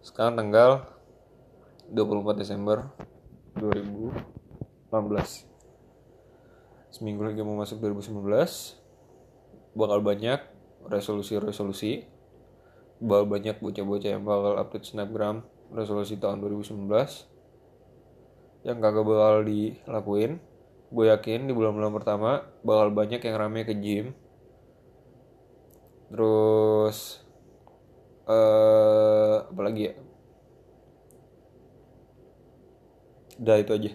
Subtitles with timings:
[0.00, 0.84] sekarang tanggal
[1.92, 2.88] 24 Desember
[3.60, 4.12] 2018
[6.90, 8.80] seminggu lagi mau masuk 2019
[9.74, 10.40] bakal banyak
[10.86, 12.04] resolusi-resolusi.
[13.00, 15.40] Bakal banyak bocah-bocah yang bakal update snapgram
[15.72, 16.84] resolusi tahun 2019
[18.60, 20.36] yang kagak bakal dilakuin
[20.90, 24.12] gue yakin di bulan-bulan pertama bakal banyak yang rame ke gym.
[26.12, 27.19] Terus
[29.70, 29.94] apalagi ya?
[33.40, 33.90] Udah itu aja